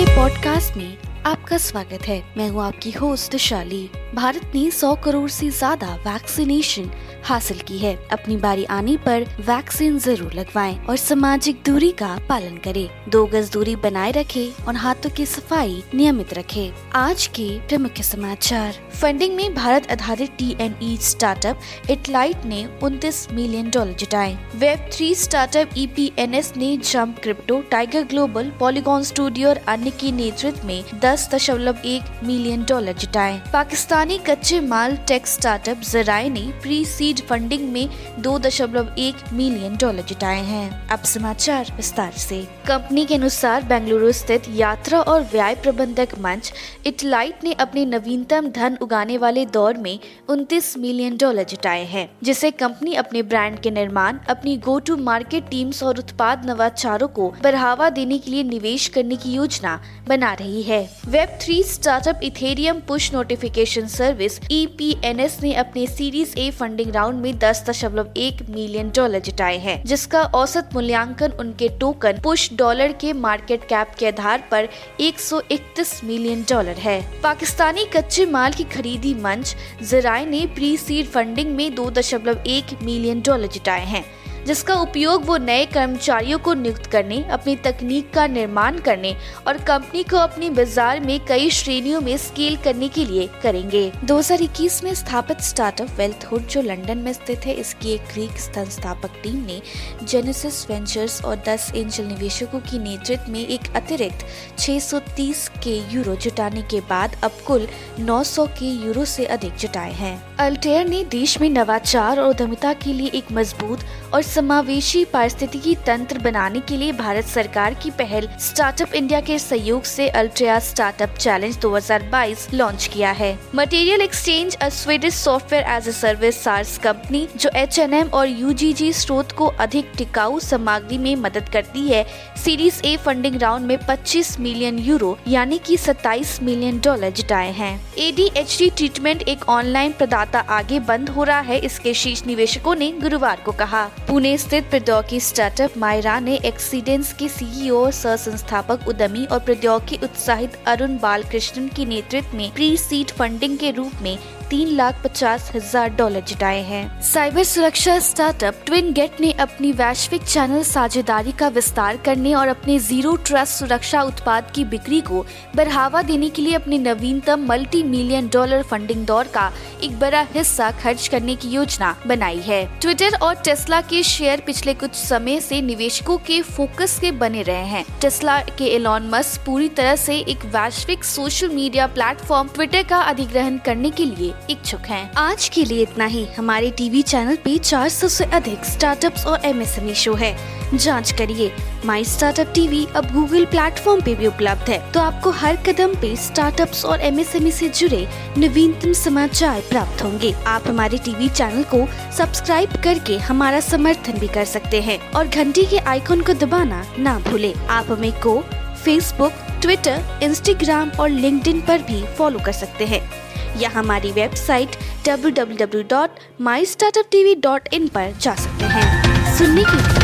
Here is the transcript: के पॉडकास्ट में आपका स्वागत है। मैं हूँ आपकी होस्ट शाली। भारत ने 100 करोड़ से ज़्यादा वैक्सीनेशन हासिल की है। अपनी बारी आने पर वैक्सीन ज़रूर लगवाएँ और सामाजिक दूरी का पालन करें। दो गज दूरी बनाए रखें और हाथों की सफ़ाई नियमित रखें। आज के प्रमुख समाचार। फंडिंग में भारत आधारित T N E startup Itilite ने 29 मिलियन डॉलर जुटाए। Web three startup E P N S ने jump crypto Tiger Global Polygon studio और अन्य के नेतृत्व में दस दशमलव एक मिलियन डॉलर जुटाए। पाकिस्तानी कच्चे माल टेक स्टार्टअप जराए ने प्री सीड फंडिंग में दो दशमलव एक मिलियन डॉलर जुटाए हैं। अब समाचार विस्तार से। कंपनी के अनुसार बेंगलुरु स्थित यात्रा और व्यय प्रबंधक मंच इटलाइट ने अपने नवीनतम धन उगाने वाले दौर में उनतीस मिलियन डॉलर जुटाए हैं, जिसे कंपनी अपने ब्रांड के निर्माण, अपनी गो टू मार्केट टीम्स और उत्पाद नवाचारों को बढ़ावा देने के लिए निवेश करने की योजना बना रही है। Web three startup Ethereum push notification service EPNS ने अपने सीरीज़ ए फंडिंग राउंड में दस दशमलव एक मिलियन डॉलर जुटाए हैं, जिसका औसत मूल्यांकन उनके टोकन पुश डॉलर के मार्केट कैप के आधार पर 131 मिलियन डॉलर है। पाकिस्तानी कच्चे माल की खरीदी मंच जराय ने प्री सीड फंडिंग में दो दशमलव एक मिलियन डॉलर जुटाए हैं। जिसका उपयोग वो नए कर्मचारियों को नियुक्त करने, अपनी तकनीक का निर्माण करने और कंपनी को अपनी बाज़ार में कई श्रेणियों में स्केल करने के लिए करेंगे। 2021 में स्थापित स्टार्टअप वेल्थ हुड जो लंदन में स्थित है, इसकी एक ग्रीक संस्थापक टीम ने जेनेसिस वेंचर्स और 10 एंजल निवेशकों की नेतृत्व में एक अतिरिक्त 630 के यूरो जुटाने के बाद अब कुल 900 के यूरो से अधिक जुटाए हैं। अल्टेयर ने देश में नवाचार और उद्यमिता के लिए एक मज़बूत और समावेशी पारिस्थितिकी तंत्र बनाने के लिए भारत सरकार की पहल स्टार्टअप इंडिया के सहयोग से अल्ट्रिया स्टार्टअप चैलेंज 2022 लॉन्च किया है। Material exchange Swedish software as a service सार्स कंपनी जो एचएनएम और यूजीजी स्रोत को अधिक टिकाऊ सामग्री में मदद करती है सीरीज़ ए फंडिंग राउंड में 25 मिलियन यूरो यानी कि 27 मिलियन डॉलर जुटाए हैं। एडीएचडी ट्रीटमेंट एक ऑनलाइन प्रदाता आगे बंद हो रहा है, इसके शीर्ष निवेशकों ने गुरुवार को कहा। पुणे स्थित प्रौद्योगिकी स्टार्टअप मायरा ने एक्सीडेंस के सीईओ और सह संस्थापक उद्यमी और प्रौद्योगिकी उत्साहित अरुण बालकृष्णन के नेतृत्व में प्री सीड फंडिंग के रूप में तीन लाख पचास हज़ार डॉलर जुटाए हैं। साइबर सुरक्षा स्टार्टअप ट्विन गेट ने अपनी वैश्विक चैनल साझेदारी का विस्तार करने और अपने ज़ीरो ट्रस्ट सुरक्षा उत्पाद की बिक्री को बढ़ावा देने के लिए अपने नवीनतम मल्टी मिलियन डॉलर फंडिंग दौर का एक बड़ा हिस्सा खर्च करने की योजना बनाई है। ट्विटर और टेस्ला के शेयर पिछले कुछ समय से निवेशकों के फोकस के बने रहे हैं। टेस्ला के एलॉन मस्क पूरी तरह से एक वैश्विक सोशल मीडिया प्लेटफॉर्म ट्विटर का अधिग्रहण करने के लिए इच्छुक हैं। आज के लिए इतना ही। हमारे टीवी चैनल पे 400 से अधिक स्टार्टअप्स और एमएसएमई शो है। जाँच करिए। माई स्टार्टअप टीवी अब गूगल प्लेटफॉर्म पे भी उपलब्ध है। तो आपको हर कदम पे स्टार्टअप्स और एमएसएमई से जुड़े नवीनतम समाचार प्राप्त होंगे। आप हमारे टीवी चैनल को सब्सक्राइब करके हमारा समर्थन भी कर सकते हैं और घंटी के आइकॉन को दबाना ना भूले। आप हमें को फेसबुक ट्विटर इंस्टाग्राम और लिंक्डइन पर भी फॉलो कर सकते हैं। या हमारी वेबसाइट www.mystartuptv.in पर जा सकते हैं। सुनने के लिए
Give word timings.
के 0.00 0.16
पॉडकास्ट 0.16 0.76
में 0.76 0.98
आपका 1.26 1.56
स्वागत 1.58 2.02
है। 2.02 2.34
मैं 2.36 2.48
हूँ 2.48 2.62
आपकी 2.62 2.90
होस्ट 2.90 3.36
शाली। 3.36 3.90
भारत 4.14 4.52
ने 4.54 4.70
100 4.70 4.94
करोड़ 5.04 5.28
से 5.30 5.48
ज़्यादा 5.50 5.94
वैक्सीनेशन 6.06 6.90
हासिल 7.24 7.58
की 7.58 7.76
है। 7.78 7.94
अपनी 8.12 8.36
बारी 8.36 8.64
आने 8.66 8.96
पर 8.96 9.24
वैक्सीन 9.40 9.98
ज़रूर 9.98 10.32
लगवाएँ 10.34 10.78
और 10.80 10.96
सामाजिक 10.96 11.62
दूरी 11.66 11.90
का 11.92 12.08
पालन 12.28 12.56
करें। 12.64 12.88
दो 13.10 13.24
गज 13.26 13.50
दूरी 13.52 13.74
बनाए 13.76 14.12
रखें 14.12 14.64
और 14.64 14.76
हाथों 14.76 15.10
की 15.10 15.26
सफ़ाई 15.26 15.82
नियमित 15.94 16.34
रखें। 16.34 16.90
आज 16.94 17.26
के 17.26 17.48
प्रमुख 17.68 18.00
समाचार। 18.02 18.80
फंडिंग 19.00 19.36
में 19.36 19.54
भारत 19.54 19.90
आधारित 19.90 20.32
T 20.38 20.50
N 20.60 20.74
E 20.82 20.96
startup 21.02 21.90
Itilite 21.90 22.44
ने 22.44 22.64
29 22.82 23.26
मिलियन 23.32 23.70
डॉलर 23.70 23.92
जुटाए। 23.92 24.34
Web 24.56 24.88
three 24.92 25.14
startup 25.14 25.78
E 25.78 25.86
P 25.86 26.10
N 26.18 26.34
S 26.34 26.52
ने 26.56 26.76
jump 26.84 27.18
crypto 27.22 27.60
Tiger 27.70 28.04
Global 28.06 28.50
Polygon 28.60 29.02
studio 29.04 29.48
और 29.48 29.60
अन्य 29.68 29.90
के 30.00 30.12
नेतृत्व 30.12 30.66
में 30.66 30.82
दस 31.04 31.28
दशमलव 31.34 31.78
एक 31.86 32.20
मिलियन 32.24 32.64
डॉलर 32.64 32.92
जुटाए। 32.94 33.40
पाकिस्तानी 33.52 33.98
कच्चे 34.00 34.60
माल 34.60 34.96
टेक 34.96 35.26
स्टार्टअप 35.26 35.76
जराए 35.76 36.28
ने 36.28 36.40
प्री 36.40 36.84
सीड 36.84 37.20
फंडिंग 37.20 37.72
में 37.72 37.88
दो 38.18 38.38
दशमलव 38.38 38.94
एक 38.98 39.14
मिलियन 39.32 39.76
डॉलर 39.76 40.02
जुटाए 40.02 40.40
हैं। 40.40 40.88
अब 40.88 41.02
समाचार 41.02 41.72
विस्तार 41.76 42.12
से। 42.12 42.48
कंपनी 42.68 43.06
के 43.06 43.14
अनुसार 43.14 43.62
बेंगलुरु 43.62 44.12
स्थित 44.12 44.42
यात्रा 44.48 45.00
और 45.00 45.22
व्यय 45.22 45.54
प्रबंधक 45.54 46.08
मंच 46.18 46.52
इटलाइट 46.86 47.44
ने 47.44 47.52
अपने 47.52 47.84
नवीनतम 47.84 48.48
धन 48.48 48.78
उगाने 48.82 49.18
वाले 49.18 49.46
दौर 49.46 49.76
में 49.76 49.98
उनतीस 50.28 50.78
मिलियन 50.78 51.16
डॉलर 51.16 51.44
जुटाए 51.44 51.84
हैं, 51.84 52.10
जिसे 52.22 52.50
कंपनी 52.50 52.94
अपने 52.94 53.22
ब्रांड 53.22 53.60
के 53.60 53.70
निर्माण, 53.70 54.18
अपनी 54.28 54.56
गो 54.56 54.78
टू 54.78 54.96
मार्केट 54.96 55.48
टीम्स 55.50 55.82
और 55.82 55.98
उत्पाद 55.98 56.46
नवाचारों 56.46 57.08
को 57.08 57.34
बढ़ावा 57.42 57.90
देने 57.90 58.18
के 58.18 58.30
लिए 58.30 58.42
निवेश 58.42 58.88
करने 58.88 59.16
की 59.16 59.32
योजना 59.32 59.82
बना 60.08 60.32
रही 60.32 60.62
है। 60.62 60.90
Web 61.06 61.38
three 61.40 61.62
startup 61.62 62.20
Ethereum 62.22 62.80
push 62.80 63.12
notification 63.14 63.86
service 63.90 64.38
EPNS 64.50 65.38
ने 65.42 65.52
अपने 65.54 65.86
सीरीज़ 65.86 66.34
ए 66.38 66.50
फंडिंग 66.50 66.92
राउंड 66.94 67.20
में 67.20 67.38
दस 67.38 67.64
दशमलव 67.68 68.12
एक 68.16 68.42
मिलियन 68.50 68.90
डॉलर 68.96 69.20
जुटाए 69.20 69.56
हैं, 69.58 69.82
जिसका 69.84 70.22
औसत 70.34 70.68
मूल्यांकन 70.74 71.32
उनके 71.40 71.68
टोकन 71.80 72.20
पुश 72.24 72.48
डॉलर 72.54 72.92
के 72.92 73.12
मार्केट 73.12 73.64
कैप 73.64 73.94
के 73.98 74.06
आधार 74.06 74.44
पर 74.50 74.68
131 75.00 76.00
मिलियन 76.04 76.44
डॉलर 76.50 76.78
है। 76.78 77.00
पाकिस्तानी 77.22 77.84
कच्चे 77.86 78.26
माल 78.26 78.52
की 78.52 78.64
खरीदी 78.64 79.14
मंच 79.14 79.56
जराय 79.82 80.26
ने 80.26 80.46
प्री 80.54 80.76
सीड 80.76 81.06
फंडिंग 81.06 81.54
में 81.56 81.74
दो 81.74 81.90
दशमलव 81.90 82.42
एक 82.46 82.78
मिलियन 82.82 83.20
डॉलर 83.20 83.46
जुटाए 83.46 83.84
हैं। 83.86 84.04
जिसका 84.46 84.74
उपयोग 84.74 85.24
वो 85.24 85.36
नए 85.38 85.64
कर्मचारियों 85.66 86.38
को 86.38 86.54
नियुक्त 86.54 86.86
करने, 86.86 87.22
अपनी 87.30 87.56
तकनीक 87.56 88.12
का 88.12 88.26
निर्माण 88.26 88.78
करने 88.78 89.14
और 89.46 89.58
कंपनी 89.62 90.02
को 90.02 90.16
अपनी 90.18 90.50
बाज़ार 90.50 91.00
में 91.00 91.18
कई 91.26 91.50
श्रेणियों 91.50 92.00
में 92.00 92.16
स्केल 92.16 92.56
करने 92.64 92.88
के 92.88 93.04
लिए 93.04 93.28
करेंगे। 93.42 93.90
2021 94.04 94.82
में 94.84 94.92
स्थापित 94.94 95.40
स्टार्टअप 95.42 95.90
वेल्थ 95.98 96.26
हुड 96.30 96.46
जो 96.46 96.62
लंदन 96.62 96.98
में 96.98 97.12
स्थित 97.12 97.46
है, 97.46 97.54
इसकी 97.54 97.92
एक 97.94 98.02
ग्रीक 98.12 98.38
संस्थापक 98.40 99.20
टीम 99.22 99.44
ने 99.46 99.60
जेनेसिस 100.02 100.64
वेंचर्स 100.70 101.20
और 101.24 101.36
10 101.48 101.70
एंजल 101.74 102.04
निवेशकों 102.04 102.60
की 102.60 102.78
नेतृत्व 102.78 103.32
में 103.32 103.40
एक 103.40 103.74
अतिरिक्त 103.76 104.26
630 104.58 105.48
के 105.64 105.76
यूरो 105.94 106.14
जुटाने 106.16 106.62
के 106.62 106.80
बाद 106.90 107.16
अब 107.24 107.38
कुल 107.46 107.66
900 108.00 108.46
के 108.58 108.70
यूरो 108.84 109.04
से 109.04 109.24
अधिक 109.28 109.56
जुटाए 109.56 109.92
हैं। 109.92 110.36
अल्टेयर 110.38 110.88
ने 110.88 111.02
देश 111.10 111.40
में 111.40 111.48
नवाचार 111.50 112.20
और 112.20 112.28
उद्यमिता 112.28 112.72
के 112.74 112.92
लिए 112.92 113.10
एक 113.14 113.32
मज़बूत 113.32 113.80
और 114.14 114.22
समावेशी 114.30 115.04
पारिस्थितिकी 115.04 115.74
तंत्र 115.86 116.18
बनाने 116.18 116.60
के 116.60 116.76
लिए 116.76 116.92
भारत 116.92 117.24
सरकार 117.26 117.74
की 117.74 117.90
पहल 117.90 118.28
स्टार्टअप 118.40 118.92
इंडिया 118.94 119.20
के 119.20 119.38
सहयोग 119.38 119.84
से 119.84 120.08
अल्ट्रिया 120.10 120.58
स्टार्टअप 120.58 121.16
चैलेंज 121.16 121.56
2022 121.60 122.46
लॉन्च 122.54 122.86
किया 122.92 123.10
है। 123.12 123.32
Material 123.54 124.00
exchange 124.00 124.56
Swedish 124.72 125.14
software 125.14 125.64
as 125.68 125.88
a 125.88 125.92
service 125.92 126.42
सार्स 126.44 126.76
कंपनी 126.78 127.26
जो 127.36 127.50
एचएनएम 127.56 128.08
और 128.10 128.28
यूजीजी 128.28 128.92
स्रोत 128.92 129.32
को 129.32 129.46
अधिक 129.60 129.90
टिकाऊ 129.98 130.38
सामग्री 130.40 130.98
में 130.98 131.14
मदद 131.16 131.48
करती 131.52 131.86
है 131.88 132.04
सीरीज़ 132.44 132.80
ए 132.84 132.96
फंडिंग 132.96 133.40
राउंड 133.42 133.66
में 133.66 133.76
25 133.88 134.38
मिलियन 134.40 134.78
यूरो 134.78 135.16
यानी 135.28 135.58
कि 135.58 135.76
27 135.78 136.38
मिलियन 136.42 136.80
डॉलर 136.80 137.10
जुटाए 137.12 137.50
हैं। 137.52 137.74
एडीएचडी 137.98 138.70
ट्रीटमेंट 138.70 139.22
एक 139.24 139.48
ऑनलाइन 139.48 139.92
प्रदाता 139.92 140.40
आगे 140.50 140.80
बंद 140.82 141.08
हो 141.08 141.24
रहा 141.24 141.40
है, 141.40 141.58
इसके 141.58 141.94
शीर्ष 141.94 142.24
निवेशकों 142.26 142.74
ने 142.74 142.92
गुरुवार 143.02 143.42
को 143.44 143.52
कहा। 143.52 143.88
पुणे 144.20 144.36
स्थित 144.38 144.62
प्रौद्योगिकी 144.70 145.18
स्टार्टअप 145.20 145.76
मायरा 145.78 146.18
ने 146.20 146.34
एक्सीडेंस 146.44 147.12
के 147.18 147.28
सीईओ 147.28 147.76
और 147.76 147.92
सह 147.98 148.16
संस्थापक 148.16 148.88
उद्यमी 148.88 149.24
और 149.26 149.38
प्रौद्योगिकी 149.44 149.96
उत्साहित 150.04 150.58
अरुण 150.68 150.98
बालकृष्णन 151.02 151.68
के 151.76 151.84
नेतृत्व 151.84 152.36
में 152.36 152.50
प्री 152.54 152.76
सीड 152.76 153.10
फंडिंग 153.18 153.56
के 153.58 153.70
रूप 153.70 154.02
में 154.02 154.16
तीन 154.50 154.68
लाख 154.76 155.02
पचास 155.04 155.50
हज़ार 155.54 155.88
डॉलर 155.88 156.20
जुटाए 156.20 156.60
हैं। 156.62 157.00
साइबर 157.02 157.44
सुरक्षा 157.44 157.98
स्टार्टअप 158.00 158.54
ट्विन 158.66 158.92
गेट 158.92 159.20
ने 159.20 159.30
अपनी 159.40 159.70
वैश्विक 159.72 160.22
चैनल 160.22 160.62
साझेदारी 160.62 161.32
का 161.32 161.48
विस्तार 161.48 161.96
करने 161.96 162.32
और 162.34 162.48
अपने 162.48 162.78
ज़ीरो 162.78 163.14
ट्रस्ट 163.26 163.58
सुरक्षा 163.58 164.02
उत्पाद 164.02 164.50
की 164.54 164.64
बिक्री 164.64 165.00
को 165.00 165.24
बढ़ावा 165.56 166.02
देने 166.02 166.30
के 166.30 166.42
लिए 166.42 166.54
अपने 166.54 166.78
नवीनतम 166.78 167.44
मल्टी 167.48 167.82
मिलियन 167.82 168.28
डॉलर 168.28 168.62
फंडिंग 168.62 169.04
दौर 169.06 169.28
का 169.34 169.50
एक 169.82 169.98
बड़ा 170.00 170.20
हिस्सा 170.34 170.70
खर्च 170.80 171.06
करने 171.08 171.36
की 171.36 171.48
योजना 171.48 171.94
बनाई 172.06 172.40
है। 172.46 172.64
ट्विटर 172.80 173.18
और 173.22 173.34
टेस्ला 173.44 173.80
के 173.82 174.02
शेयर 174.02 174.42
पिछले 174.46 174.74
कुछ 174.74 174.94
समय 174.94 175.40
से 175.40 175.60
निवेशकों 175.62 176.16
के 176.26 176.40
फोकस 176.42 176.98
के 177.00 177.12
बने 177.14 177.42
रहे 177.42 177.66
हैं। 177.66 177.84
टेस्ला 178.00 178.38
के 178.58 178.74
एलॉन 178.74 179.08
मस्क 179.10 179.46
पूरी 179.46 179.68
तरह 179.70 179.96
से 179.98 180.18
एक 180.18 180.44
वैश्विक 180.48 181.04
सोशल 181.04 181.48
मीडिया 181.50 181.86
प्लेटफॉर्म 181.88 182.48
ट्विटर 182.54 182.82
का 182.82 183.00
अधिग्रहण 183.04 183.58
करने 183.58 183.90
के 183.90 184.04
लिए 184.06 184.32
इच्छुक 184.50 184.80
हैं। 184.80 185.12
आज 185.12 185.48
के 185.48 185.64
लिए 185.64 185.82
इतना 185.82 186.04
ही। 186.04 186.26
हमारे 186.38 186.70
टीवी 186.70 187.02
चैनल 187.02 187.36
पे 187.36 187.58
400 187.58 188.08
से 188.08 188.24
अधिक 188.24 188.64
स्टार्टअप्स 188.64 189.26
और 189.26 189.44
एमएसएमई 189.44 189.94
शो 189.94 190.14
है। 190.14 190.60
जाँच 190.74 191.12
करिए। 191.12 191.52
माई 191.84 192.04
स्टार्टअप 192.04 192.52
टीवी 192.54 192.86
अब 192.96 193.12
गूगल 193.12 193.44
प्लेटफॉर्म 193.44 194.00
पे 194.00 194.14
भी 194.14 194.26
उपलब्ध 194.26 194.70
है। 194.70 194.92
तो 194.92 195.00
आपको 195.00 195.30
हर 195.30 195.56
कदम 195.56 195.94
पे 195.94 196.16
स्टार्टअप्स 196.16 196.84
और 196.84 197.00
एमएसएमई 197.00 197.50
से 197.50 197.68
जुड़े 197.68 198.08
नवीनतम 198.38 198.92
समाचार 198.92 199.60
प्राप्त 199.60 200.02
होंगे। 200.02 200.34
आप 200.46 200.68
हमारे 200.68 200.98
टीवी 200.98 201.28
चैनल 201.28 201.62
को 201.74 201.86
सब्सक्राइब 202.16 202.70
करके 202.84 203.18
हमारा 203.18 203.60
समर्थन 203.60 204.18
भी 204.18 204.28
कर 204.28 204.44
सकते 204.44 204.80
हैं 204.80 205.12
और 205.12 205.28
घंटी 205.28 205.64
के 205.64 205.78
आइकॉन 205.78 206.20
को 206.20 206.32
दबाना 206.32 206.84
ना 206.98 207.18
भूले। 207.18 207.54
आप 207.68 207.86
हमें 207.90 208.12
को 208.12 208.44
फेसबुक 208.84 209.32
ट्विटर 209.62 210.20
इंस्टाग्राम 210.22 210.90
और 210.90 211.08
लिंक्डइन 211.08 211.60
पर 211.60 211.78
भी 211.78 212.04
फॉलो 212.14 212.38
कर 212.38 212.52
सकते 212.52 212.84
हैं। 212.84 213.29
या 213.58 213.70
हमारी 213.70 214.12
वेबसाइट 214.12 214.68
www.mystartuptv.in 215.08 217.88
पर 217.88 218.14
जा 218.20 218.34
सकते 218.34 218.64
हैं। 218.64 219.38
सुनने 219.38 219.64
के 219.64 219.70
लिए 219.70 219.99